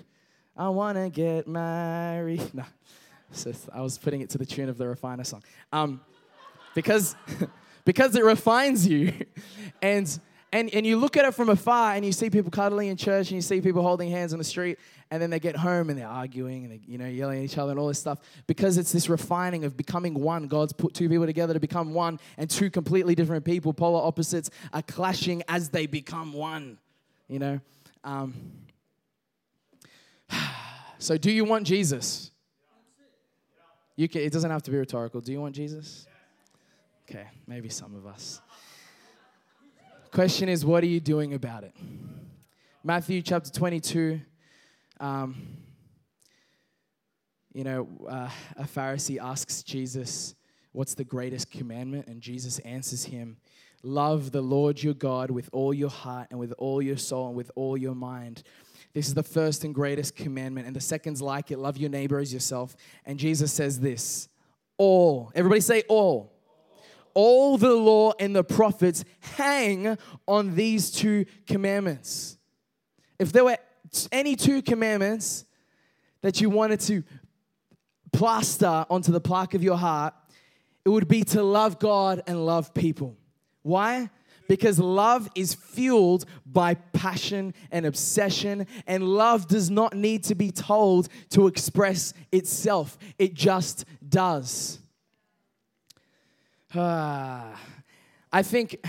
[0.57, 2.42] I want to get married.
[2.55, 2.64] No,
[3.31, 5.42] so I was putting it to the tune of the Refiner song.
[5.73, 6.03] Um,
[6.75, 7.16] because,
[7.87, 9.12] because it refines you.
[9.83, 10.21] and
[10.52, 13.30] and, and you look at it from afar and you see people cuddling in church
[13.30, 14.78] and you see people holding hands on the street
[15.10, 17.56] and then they get home and they're arguing and they, you know yelling at each
[17.56, 20.48] other and all this stuff because it's this refining of becoming one.
[20.48, 24.50] God's put two people together to become one and two completely different people polar opposites
[24.72, 26.78] are clashing as they become one
[27.28, 27.60] you know?
[28.04, 28.34] Um,
[30.98, 32.30] so do you want jesus?
[33.96, 35.20] You can, it doesn't have to be rhetorical.
[35.20, 36.06] Do you want jesus?
[37.08, 38.40] Okay maybe some of us
[40.12, 41.75] Question is, what are you doing about it?
[42.85, 44.20] Matthew chapter 22.
[45.01, 45.35] Um,
[47.55, 50.35] you know, uh, a Pharisee asks Jesus,
[50.72, 52.09] What's the greatest commandment?
[52.09, 53.38] And Jesus answers him,
[53.83, 57.35] Love the Lord your God with all your heart and with all your soul and
[57.35, 58.42] with all your mind.
[58.92, 60.66] This is the first and greatest commandment.
[60.66, 62.77] And the second's like it love your neighbor as yourself.
[63.07, 64.29] And Jesus says this
[64.77, 65.33] all.
[65.35, 66.32] Everybody say all
[67.14, 69.96] all the law and the prophets hang
[70.27, 72.38] on these two commandments.
[73.18, 73.59] If there were
[74.11, 75.44] any two commandments
[76.22, 77.05] that you wanted to
[78.12, 80.14] plaster onto the plaque of your heart,
[80.85, 83.16] it would be to love God and love people.
[83.62, 84.11] Why?
[84.48, 90.51] Because love is fueled by passion and obsession, and love does not need to be
[90.51, 94.82] told to express itself, it just does.
[96.74, 97.54] Uh,
[98.32, 98.82] I think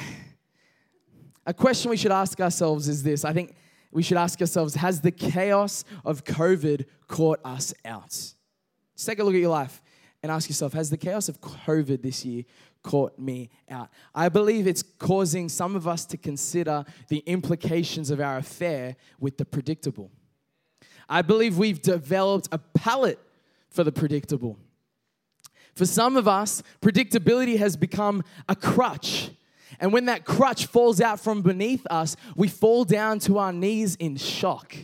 [1.46, 3.26] a question we should ask ourselves is this.
[3.26, 3.56] I think
[3.92, 8.10] we should ask ourselves Has the chaos of COVID caught us out?
[8.10, 8.38] Just
[9.06, 9.82] take a look at your life
[10.22, 12.46] and ask yourself Has the chaos of COVID this year
[12.84, 13.90] caught me out?
[14.16, 19.38] I believe it's causing some of us to consider the implications of our affair with
[19.38, 20.10] the predictable.
[21.10, 23.20] I believe we've developed a palate
[23.70, 24.58] for the predictable.
[25.76, 29.32] For some of us, predictability has become a crutch.
[29.80, 33.96] And when that crutch falls out from beneath us, we fall down to our knees
[33.96, 34.76] in shock.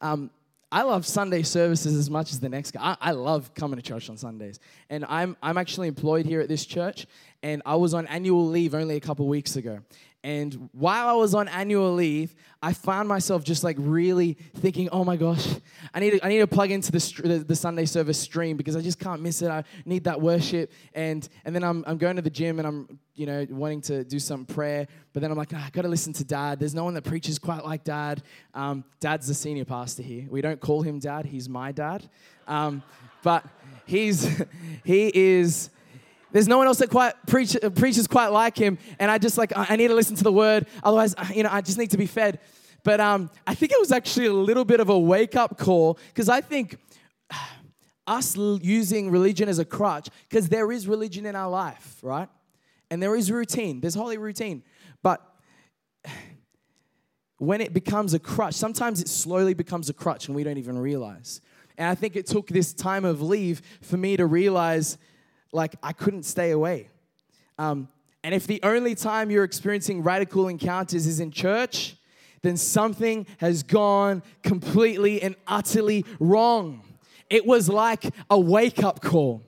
[0.00, 0.30] Um,
[0.70, 2.80] I love Sunday services as much as the next guy.
[2.82, 4.58] I, I, love coming to church on Sundays.
[4.90, 7.06] And I'm, I'm actually employed here at this church,
[7.44, 9.80] and I was on annual leave only a couple weeks ago.
[10.24, 15.04] And while I was on annual leave, I found myself just like really thinking, oh
[15.04, 15.46] my gosh,
[15.92, 18.74] I need to, I need to plug into the, the, the, Sunday service stream because
[18.74, 19.50] I just can't miss it.
[19.50, 20.72] I need that worship.
[20.94, 24.02] And, and then I'm, I'm going to the gym and I'm, you know, wanting to
[24.02, 24.88] do some prayer.
[25.12, 26.58] But then I'm like, oh, I got to listen to dad.
[26.58, 28.22] There's no one that preaches quite like dad.
[28.54, 30.26] Um, dad's the senior pastor here.
[30.30, 32.08] We don't call him dad, he's my dad.
[32.48, 32.82] Um,
[33.22, 33.44] but
[33.84, 34.42] he's,
[34.84, 35.68] he is
[36.34, 39.38] there's no one else that quite preach, uh, preaches quite like him, and I just
[39.38, 40.66] like I need to listen to the word.
[40.82, 42.40] Otherwise, you know, I just need to be fed.
[42.82, 45.96] But um, I think it was actually a little bit of a wake up call
[46.08, 46.76] because I think
[48.08, 52.28] us using religion as a crutch, because there is religion in our life, right?
[52.90, 53.80] And there is routine.
[53.80, 54.64] There's holy routine,
[55.04, 55.22] but
[57.38, 60.78] when it becomes a crutch, sometimes it slowly becomes a crutch and we don't even
[60.78, 61.40] realize.
[61.78, 64.98] And I think it took this time of leave for me to realize
[65.54, 66.88] like I couldn't stay away.
[67.58, 67.88] Um,
[68.22, 71.96] and if the only time you're experiencing radical encounters is in church,
[72.42, 76.82] then something has gone completely and utterly wrong.
[77.30, 79.42] It was like a wake up call.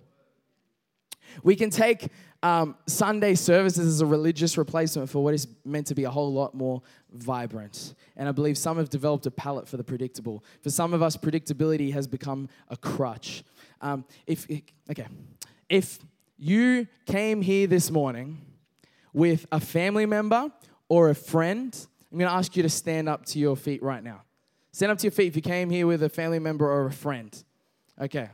[1.43, 2.09] We can take
[2.43, 6.33] um, Sunday services as a religious replacement for what is meant to be a whole
[6.33, 7.95] lot more vibrant.
[8.17, 10.45] And I believe some have developed a palate for the predictable.
[10.63, 13.43] For some of us, predictability has become a crutch.
[13.81, 14.47] Um, if
[14.91, 15.07] okay,
[15.69, 15.99] if
[16.39, 18.43] you came here this morning
[19.13, 20.51] with a family member
[20.89, 24.03] or a friend, I'm going to ask you to stand up to your feet right
[24.03, 24.23] now.
[24.73, 26.93] Stand up to your feet if you came here with a family member or a
[26.93, 27.43] friend.
[28.01, 28.29] Okay.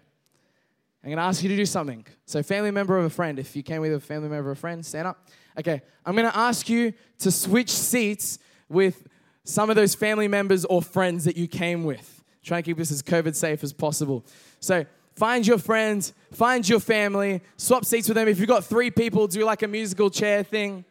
[1.04, 2.04] I'm going to ask you to do something.
[2.26, 4.56] So, family member of a friend, if you came with a family member or a
[4.56, 5.28] friend, stand up.
[5.58, 5.82] Okay.
[6.04, 9.06] I'm going to ask you to switch seats with
[9.44, 12.22] some of those family members or friends that you came with.
[12.44, 14.24] Try and keep this as COVID safe as possible.
[14.60, 18.28] So, find your friends, find your family, swap seats with them.
[18.28, 20.84] If you've got three people, do like a musical chair thing.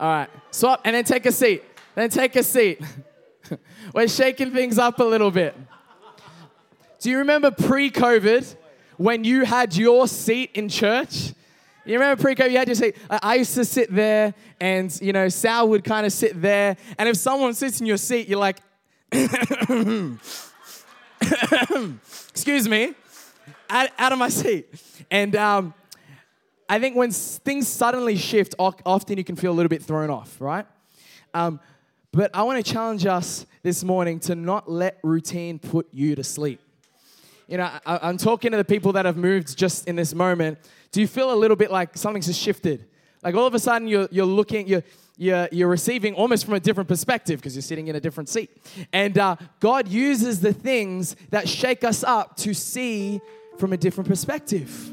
[0.00, 1.64] All right, swap and then take a seat.
[1.94, 2.80] Then take a seat.
[3.94, 5.56] We're shaking things up a little bit.
[7.00, 8.56] Do you remember pre COVID
[8.96, 11.32] when you had your seat in church?
[11.88, 12.96] You remember pre-COVID, you had your seat.
[13.08, 16.76] I used to sit there, and you know, Sal would kind of sit there.
[16.98, 18.58] And if someone sits in your seat, you're like,
[22.30, 22.94] excuse me,
[23.70, 24.68] out, out, of my seat.
[25.10, 25.74] And um,
[26.68, 30.40] I think when things suddenly shift, often you can feel a little bit thrown off,
[30.40, 30.66] right?
[31.34, 31.60] Um,
[32.12, 36.24] but I want to challenge us this morning to not let routine put you to
[36.24, 36.60] sleep.
[37.46, 40.58] You know, I, am talking to the people that have moved just in this moment.
[40.92, 42.86] Do you feel a little bit like something's just shifted?
[43.28, 44.82] Like all of a sudden you're, you're looking, you're,
[45.18, 48.50] you're, you're receiving almost from a different perspective because you're sitting in a different seat.
[48.90, 53.20] And uh, God uses the things that shake us up to see
[53.58, 54.88] from a different perspective.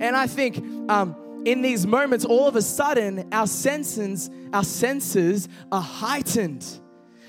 [0.00, 0.56] And I think
[0.90, 6.64] um, in these moments, all of a sudden, our senses, our senses are heightened.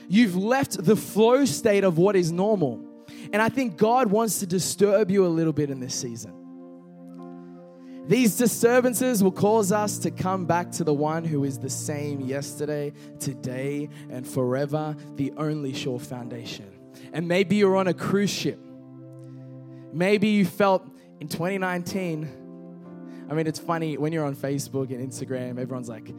[0.08, 2.82] You've left the flow state of what is normal.
[3.34, 6.39] And I think God wants to disturb you a little bit in this season.
[8.10, 12.22] These disturbances will cause us to come back to the one who is the same
[12.22, 16.66] yesterday, today, and forever, the only sure foundation.
[17.14, 18.60] And maybe you're on a cruise ship.
[19.94, 22.40] Maybe you felt in 2019
[23.30, 26.12] I mean, it's funny when you're on Facebook and Instagram, everyone's like,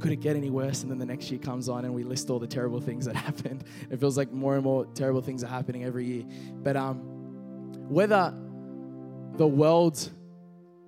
[0.00, 0.82] could it get any worse?
[0.82, 3.16] And then the next year comes on and we list all the terrible things that
[3.26, 3.64] happened.
[3.90, 6.24] It feels like more and more terrible things are happening every year.
[6.62, 6.98] But um,
[7.88, 8.34] whether
[9.36, 10.10] the world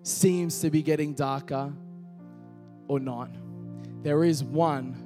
[0.02, 1.72] seems to be getting darker
[2.88, 3.30] or not,
[4.02, 4.96] there is one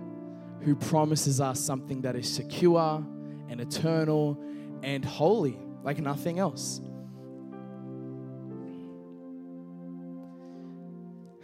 [0.62, 3.04] who promises us something that is secure
[3.48, 4.40] and eternal
[4.82, 6.80] and holy, like nothing else.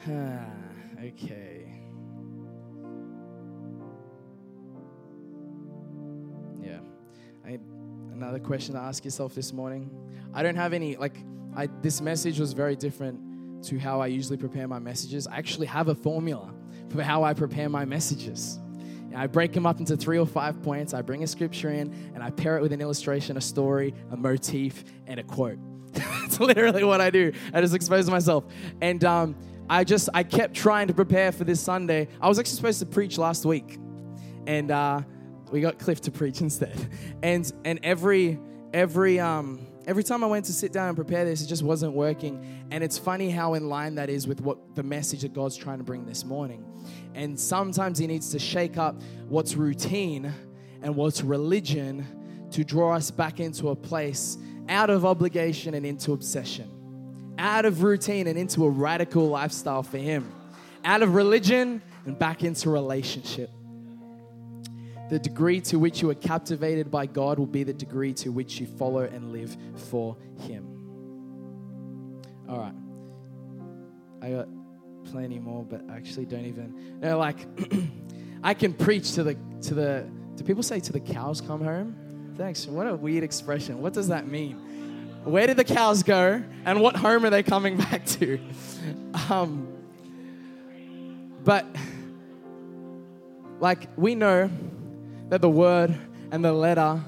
[0.09, 1.75] okay.
[6.63, 6.79] Yeah.
[8.13, 9.91] Another question to ask yourself this morning.
[10.33, 11.17] I don't have any, like,
[11.57, 13.30] I, this message was very different
[13.65, 15.27] to how I usually prepare my messages.
[15.27, 16.53] I actually have a formula
[16.89, 18.59] for how I prepare my messages.
[19.15, 20.95] I break them up into three or five points.
[20.95, 24.17] I bring a scripture in and I pair it with an illustration, a story, a
[24.17, 25.59] motif, and a quote.
[25.93, 27.33] That's literally what I do.
[27.53, 28.45] I just expose myself.
[28.81, 29.37] And um,
[29.69, 32.09] I just I kept trying to prepare for this Sunday.
[32.21, 33.79] I was actually supposed to preach last week,
[34.47, 35.03] and uh,
[35.51, 36.77] we got Cliff to preach instead.
[37.23, 38.39] And and every
[38.73, 41.95] every um every time I went to sit down and prepare this, it just wasn't
[41.95, 42.65] working.
[42.71, 45.79] And it's funny how in line that is with what the message that God's trying
[45.79, 46.65] to bring this morning.
[47.17, 50.33] And sometimes He needs to shake up what's routine
[50.81, 52.07] and what's religion
[52.53, 56.71] to draw us back into a place out of obligation and into obsession
[57.41, 60.31] out of routine and into a radical lifestyle for Him,
[60.85, 63.51] out of religion and back into relationship.
[65.11, 68.61] The degree to which you are captivated by God will be the degree to which
[68.61, 70.65] you follow and live for Him.
[72.49, 72.75] All right.
[74.23, 74.49] I got
[75.11, 77.01] plenty more, but I actually don't even.
[77.01, 77.39] No, like,
[78.45, 82.35] I can preach to the, to the, do people say to the cows come home?
[82.37, 82.69] Thanks.
[82.69, 83.83] What a weird expression.
[83.83, 84.59] What does that mean?
[85.25, 86.41] Where did the cows go?
[86.65, 88.39] And what home are they coming back to?
[89.29, 89.67] Um,
[91.43, 91.67] but,
[93.59, 94.49] like, we know
[95.31, 95.97] that the word
[96.31, 97.03] and the letter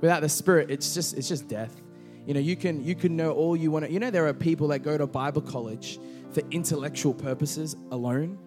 [0.00, 1.80] without the spirit, it's just, it's just death.
[2.26, 3.92] You know, you can, you can know all you want to.
[3.92, 5.98] You know, there are people that go to Bible college
[6.32, 8.38] for intellectual purposes alone.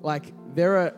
[0.00, 0.94] Like, there are,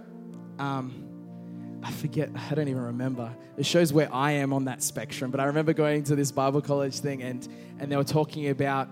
[0.58, 3.34] um, I forget, I don't even remember.
[3.56, 5.30] It shows where I am on that spectrum.
[5.30, 7.46] But I remember going to this Bible college thing and,
[7.78, 8.88] and they were talking about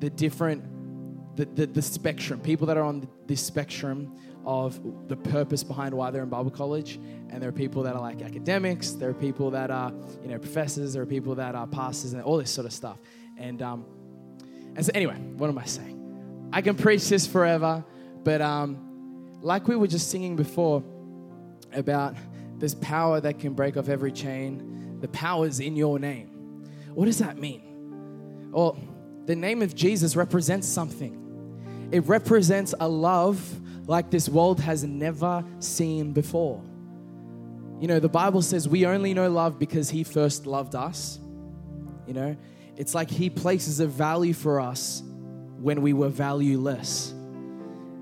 [0.00, 4.14] the different, the, the, the spectrum, people that are on this spectrum
[4.46, 7.00] of the purpose behind why they're in Bible college.
[7.30, 9.92] And there are people that are like academics, there are people that are,
[10.22, 12.98] you know, professors, there are people that are pastors and all this sort of stuff.
[13.36, 13.84] And, um,
[14.76, 16.48] and so anyway, what am I saying?
[16.52, 17.84] I can preach this forever,
[18.22, 20.84] but um, like we were just singing before
[21.72, 22.14] about
[22.58, 26.64] this power that can break off every chain, the power is in your name.
[26.94, 28.50] What does that mean?
[28.52, 28.78] Well,
[29.26, 31.88] the name of Jesus represents something.
[31.90, 36.62] It represents a love like this world has never seen before.
[37.80, 41.18] You know, the Bible says we only know love because He first loved us.
[42.06, 42.36] You know,
[42.76, 45.02] it's like He places a value for us
[45.58, 47.12] when we were valueless.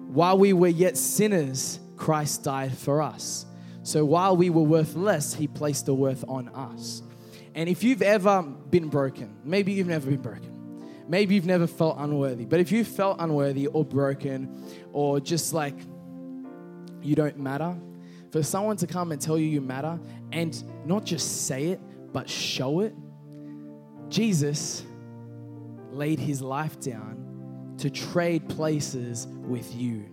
[0.09, 3.47] While we were yet sinners, Christ died for us.
[3.83, 7.03] So while we were worthless, He placed the worth on us.
[7.55, 10.54] And if you've ever been broken, maybe you've never been broken,
[11.09, 15.75] maybe you've never felt unworthy, but if you felt unworthy or broken or just like
[17.03, 17.77] you don't matter,
[18.31, 19.99] for someone to come and tell you you matter
[20.33, 21.81] and not just say it,
[22.13, 22.95] but show it,
[24.09, 24.85] Jesus
[25.91, 30.07] laid his life down to trade places with you.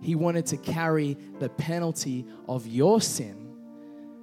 [0.00, 3.56] He wanted to carry the penalty of your sin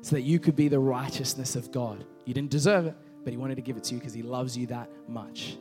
[0.02, 2.06] so that you could be the righteousness of God.
[2.26, 4.58] You didn't deserve it, but He wanted to give it to you because He loves
[4.58, 5.58] you that much.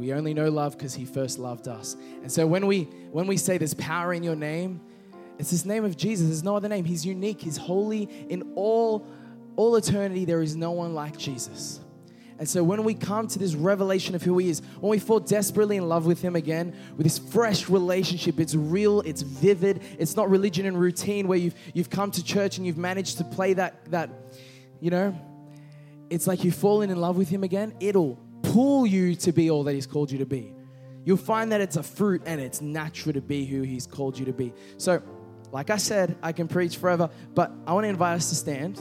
[0.00, 1.94] We only know love because He first loved us.
[2.22, 4.80] And so when we when we say there's power in your name,
[5.38, 6.26] it's this name of Jesus.
[6.26, 6.86] There's no other name.
[6.86, 7.42] He's unique.
[7.42, 9.06] He's holy in all
[9.56, 10.24] all eternity.
[10.24, 11.80] There is no one like Jesus.
[12.38, 15.20] And so when we come to this revelation of who He is, when we fall
[15.20, 20.16] desperately in love with Him again, with this fresh relationship, it's real, it's vivid, it's
[20.16, 23.52] not religion and routine where you've, you've come to church and you've managed to play
[23.52, 24.08] that, that,
[24.80, 25.14] you know,
[26.08, 28.18] it's like you've fallen in love with Him again, it'll
[28.52, 30.54] pull you to be all that He's called you to be.
[31.04, 34.24] You'll find that it's a fruit and it's natural to be who He's called you
[34.26, 34.52] to be.
[34.76, 35.02] So,
[35.52, 38.78] like I said, I can preach forever, but I want to invite us to stand.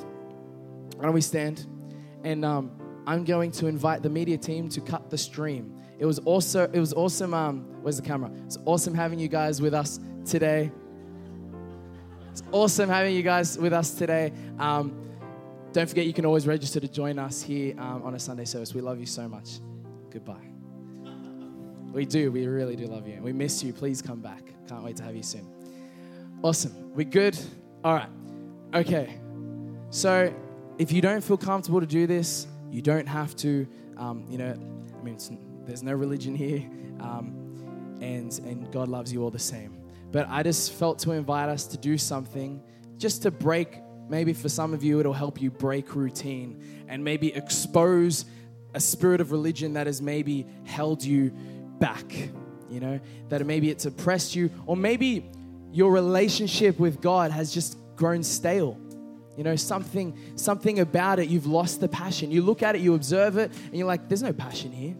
[0.95, 1.65] Why don't we stand?
[2.23, 5.73] And, um, I'm going to invite the media team to cut the stream.
[5.97, 7.33] It was also it was awesome.
[7.33, 8.29] Um, where's the camera?
[8.45, 10.71] It's awesome having you guys with us today.
[12.29, 14.31] It's awesome having you guys with us today.
[14.59, 15.08] Um,
[15.71, 18.73] don't forget, you can always register to join us here um, on a Sunday service.
[18.73, 19.59] We love you so much.
[20.09, 20.47] Goodbye.
[21.91, 22.31] We do.
[22.31, 23.19] We really do love you.
[23.21, 23.73] We miss you.
[23.73, 24.53] Please come back.
[24.67, 25.47] Can't wait to have you soon.
[26.43, 26.93] Awesome.
[26.93, 27.37] We good?
[27.83, 28.09] All right.
[28.73, 29.19] Okay.
[29.89, 30.33] So
[30.77, 33.67] if you don't feel comfortable to do this, you don't have to,
[33.97, 34.53] um, you know,
[34.99, 35.17] I mean,
[35.65, 36.59] there's no religion here,
[36.99, 39.77] um, and, and God loves you all the same.
[40.11, 42.61] But I just felt to invite us to do something
[42.97, 43.79] just to break,
[44.09, 48.25] maybe for some of you, it'll help you break routine and maybe expose
[48.73, 51.31] a spirit of religion that has maybe held you
[51.79, 52.11] back,
[52.69, 52.99] you know,
[53.29, 55.29] that maybe it's oppressed you, or maybe
[55.71, 58.79] your relationship with God has just grown stale
[59.39, 62.29] you know, something, something about it, you've lost the passion.
[62.29, 64.97] You look at it, you observe it, and you're like, there's no passion here.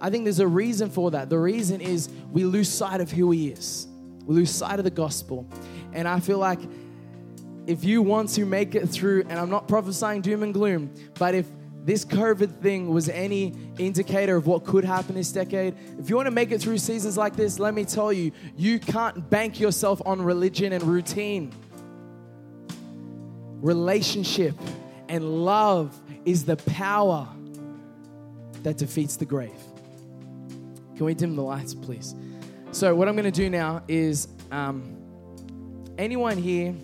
[0.00, 1.28] I think there's a reason for that.
[1.28, 3.88] The reason is we lose sight of who He is,
[4.26, 5.50] we lose sight of the gospel.
[5.92, 6.60] And I feel like
[7.66, 11.34] if you want to make it through, and I'm not prophesying doom and gloom, but
[11.34, 11.46] if
[11.84, 16.26] this COVID thing was any indicator of what could happen this decade, if you want
[16.26, 20.00] to make it through seasons like this, let me tell you, you can't bank yourself
[20.06, 21.52] on religion and routine
[23.64, 24.54] relationship
[25.08, 27.26] and love is the power
[28.62, 29.50] that defeats the grave.
[30.96, 32.14] Can we dim the lights, please?
[32.72, 34.96] So, what I'm going to do now is um,
[35.96, 36.74] anyone here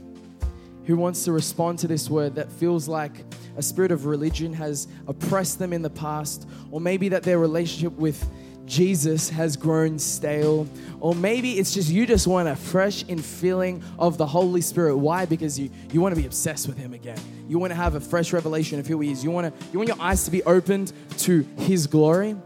[0.86, 3.24] who wants to respond to this word that feels like
[3.56, 7.92] a spirit of religion has oppressed them in the past, or maybe that their relationship
[7.92, 8.28] with
[8.70, 10.66] Jesus has grown stale.
[11.00, 14.96] Or maybe it's just you just want a fresh infilling of the Holy Spirit.
[14.96, 15.26] Why?
[15.26, 17.18] Because you, you want to be obsessed with Him again.
[17.48, 19.24] You want to have a fresh revelation of who He is.
[19.24, 22.36] You want, to, you want your eyes to be opened to His glory.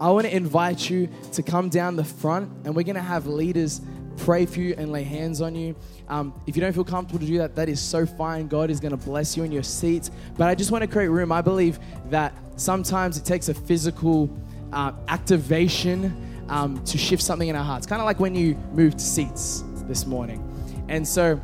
[0.00, 3.26] I want to invite you to come down the front and we're going to have
[3.26, 3.80] leaders
[4.18, 5.74] pray for you and lay hands on you.
[6.08, 8.48] Um, if you don't feel comfortable to do that, that is so fine.
[8.48, 10.10] God is going to bless you in your seats.
[10.36, 11.32] But I just want to create room.
[11.32, 11.78] I believe
[12.10, 14.30] that sometimes it takes a physical
[14.72, 17.86] uh, activation um, to shift something in our hearts.
[17.86, 20.44] Kind of like when you moved seats this morning.
[20.88, 21.40] And so,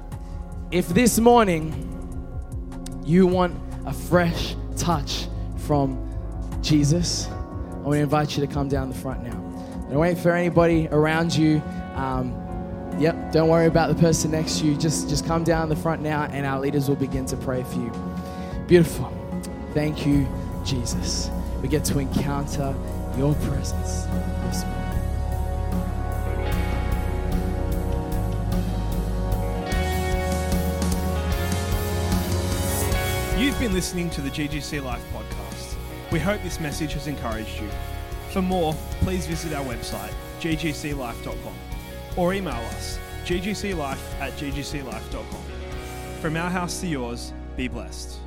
[0.71, 1.91] if this morning
[3.05, 3.55] you want
[3.87, 5.27] a fresh touch
[5.59, 6.01] from
[6.63, 9.45] Jesus, I want to invite you to come down the front now.
[9.91, 11.63] Don't wait for anybody around you.
[11.95, 12.44] Um,
[12.99, 14.77] yep, don't worry about the person next to you.
[14.77, 17.79] Just, just come down the front now, and our leaders will begin to pray for
[17.79, 17.93] you.
[18.67, 19.13] Beautiful.
[19.73, 20.27] Thank you,
[20.65, 21.31] Jesus.
[21.63, 22.75] We get to encounter
[23.17, 24.05] your presence
[24.45, 24.85] this morning.
[33.39, 35.75] You've been listening to the GGC Life podcast.
[36.13, 37.69] We hope this message has encouraged you.
[38.31, 41.74] For more, please visit our website ggclife.com
[42.17, 45.43] or email us ggclife at ggclife.com.
[46.21, 48.24] From our house to yours, be blessed.